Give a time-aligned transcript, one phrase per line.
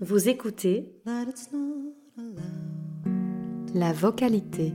[0.00, 3.72] Vous écoutez that it's not allowed.
[3.72, 4.72] la vocalité.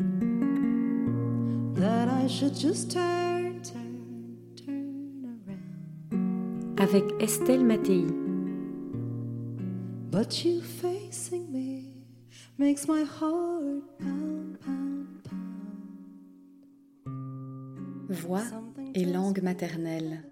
[1.75, 6.79] That I should just turn, turn, turn around.
[6.79, 8.05] avec Estelle Mattei.
[10.09, 11.91] But you facing me
[12.57, 15.07] makes my heart pound, pound,
[17.05, 17.11] pound.
[18.09, 18.43] Voix
[18.95, 20.23] et langue maternelle.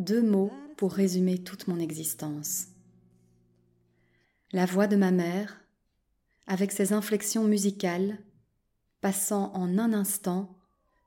[0.00, 2.68] Deux mots pour résumer toute mon existence.
[4.50, 5.60] La voix de ma mère,
[6.46, 8.16] avec ses inflexions musicales,
[9.02, 10.56] passant en un instant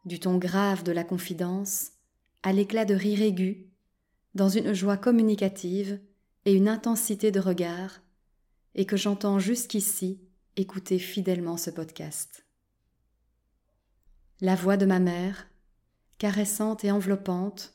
[0.06, 1.94] du ton grave de la confidence
[2.44, 3.66] à l'éclat de rire aigu,
[4.36, 6.00] dans une joie communicative
[6.46, 8.00] et une intensité de regard,
[8.76, 10.22] et que j'entends jusqu'ici
[10.56, 12.46] écouter fidèlement ce podcast.
[14.40, 15.48] La voix de ma mère,
[16.20, 17.74] caressante et enveloppante,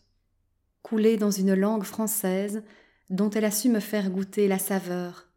[0.82, 2.62] coulée dans une langue française
[3.10, 5.28] dont elle a su me faire goûter la saveur,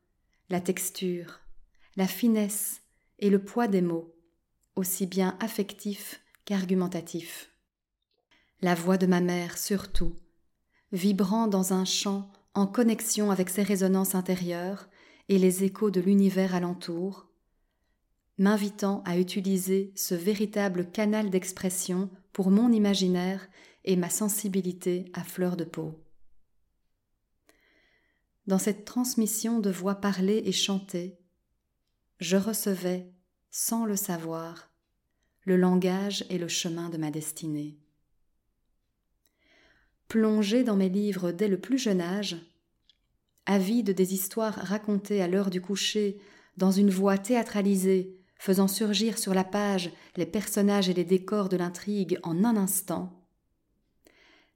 [0.50, 1.40] la texture,
[1.96, 2.82] la finesse
[3.20, 4.14] et le poids des mots,
[4.76, 7.50] aussi bien affectifs qu'argumentatifs.
[8.62, 10.16] La voix de ma mère surtout,
[10.92, 14.88] vibrant dans un chant en connexion avec ses résonances intérieures
[15.30, 17.28] et les échos de l'univers alentour,
[18.38, 23.48] m'invitant à utiliser ce véritable canal d'expression pour mon imaginaire
[23.84, 26.04] et ma sensibilité à fleur de peau.
[28.48, 31.20] Dans cette transmission de voix parlée et chantée,
[32.20, 33.12] je recevais,
[33.50, 34.72] sans le savoir,
[35.44, 37.80] le langage et le chemin de ma destinée.
[40.08, 42.38] Plongée dans mes livres dès le plus jeune âge,
[43.46, 46.20] avide des histoires racontées à l'heure du coucher
[46.58, 51.58] dans une voix théâtralisée, faisant surgir sur la page les personnages et les décors de
[51.58, 53.21] l'intrigue en un instant,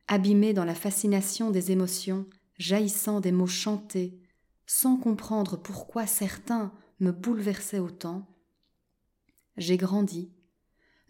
[0.08, 2.25] abîmée dans la fascination des émotions
[2.58, 4.20] jaillissant des mots chantés,
[4.66, 8.28] sans comprendre pourquoi certains me bouleversaient autant,
[9.58, 10.32] j'ai grandi,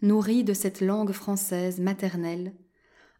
[0.02, 2.54] nourri de cette langue française maternelle,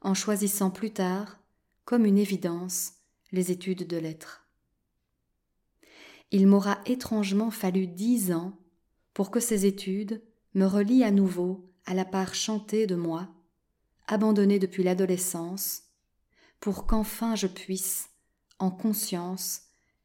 [0.03, 1.39] en choisissant plus tard,
[1.85, 2.95] comme une évidence,
[3.33, 4.47] les études de lettres.
[6.31, 8.59] Il m'aura étrangement fallu dix ans
[9.15, 10.23] pour que ces études
[10.55, 13.29] me relient à nouveau à la part chantée de moi,
[14.07, 15.83] abandonnée depuis l'adolescence,
[16.61, 18.11] pour qu'enfin je puisse,
[18.59, 19.63] en conscience,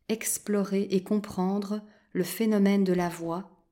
[0.10, 1.82] explorer et comprendre
[2.14, 3.66] le phénomène de la voix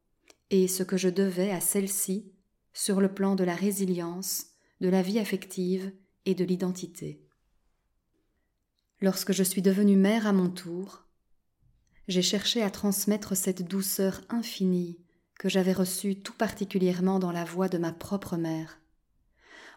[0.49, 2.31] et ce que je devais à celle-ci
[2.73, 4.47] sur le plan de la résilience,
[4.81, 5.91] de la vie affective
[6.25, 7.21] et de l'identité.
[9.01, 11.05] Lorsque je suis devenue mère à mon tour,
[12.07, 14.99] j'ai cherché à transmettre cette douceur infinie
[15.37, 18.79] que j'avais reçue tout particulièrement dans la voix de ma propre mère,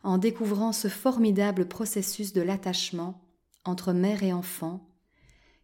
[0.02, 3.22] en découvrant ce formidable processus de l'attachement
[3.64, 4.88] entre mère et enfant,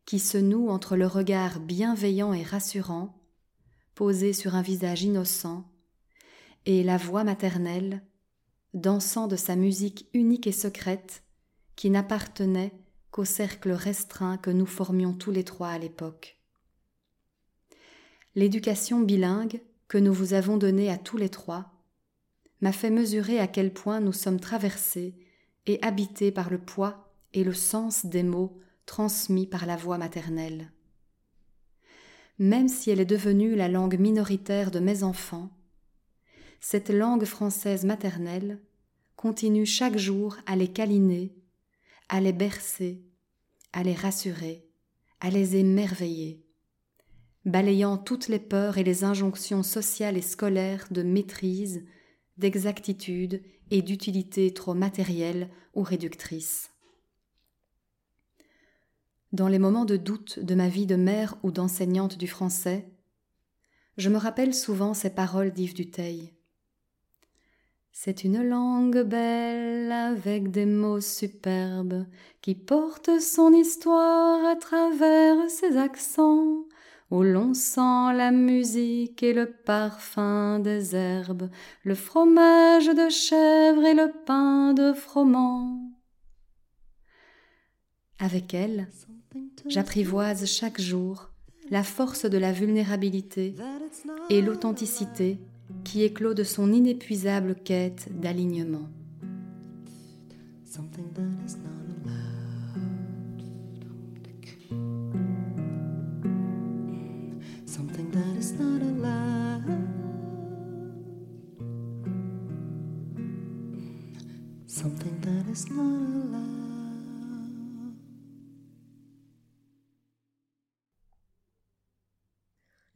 [0.05, 3.21] qui se noue entre le regard bienveillant et rassurant,
[3.95, 5.65] posé sur un visage innocent,
[6.67, 8.03] et la voix maternelle,
[8.75, 11.25] dansant de sa musique unique et secrète,
[11.75, 12.73] qui n'appartenait
[13.11, 16.39] qu'au cercle restreint que nous formions tous les trois à l'époque.
[18.35, 21.78] L'éducation bilingue que nous vous avons donnée à tous les trois
[22.61, 25.15] m'a fait mesurer à quel point nous sommes traversés
[25.67, 30.73] et habités par le poids et le sens des mots transmis par la voix maternelle.
[32.39, 35.51] Même si elle est devenue la langue minoritaire de mes enfants,
[36.61, 38.61] cette langue française maternelle
[39.17, 41.35] continue chaque jour à les câliner,
[42.09, 43.03] à les bercer,
[43.73, 44.67] à les rassurer,
[45.21, 46.45] à les émerveiller,
[47.45, 51.85] balayant toutes les peurs et les injonctions sociales et scolaires de maîtrise,
[52.39, 56.71] d'exactitude et d'utilité trop matérielle ou réductrice.
[59.33, 62.89] Dans les moments de doute de ma vie de mère ou d'enseignante du français,
[63.99, 66.33] je me rappelle souvent ces paroles d'Yves Duteil.
[68.01, 72.07] C'est une langue belle avec des mots superbes
[72.41, 76.68] qui porte son histoire à travers ses accents,
[77.11, 81.49] où l'on sent la musique et le parfum des herbes,
[81.85, 85.91] le fromage de chèvre et le pain de froment.
[88.19, 88.89] Avec elle,
[89.67, 91.31] j'apprivoise chaque jour
[91.71, 93.55] la force de la vulnérabilité
[94.31, 95.39] et l'authenticité
[95.85, 98.89] qui éclot de son inépuisable quête d'alignement.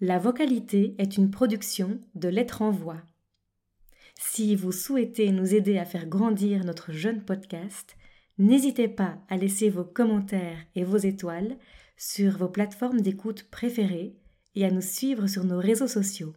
[0.01, 3.01] La vocalité est une production de Lettres en Voix.
[4.21, 7.97] Si vous souhaitez nous aider à faire grandir notre jeune podcast,
[8.37, 11.57] n'hésitez pas à laisser vos commentaires et vos étoiles
[11.97, 14.15] sur vos plateformes d'écoute préférées
[14.55, 16.35] et à nous suivre sur nos réseaux sociaux.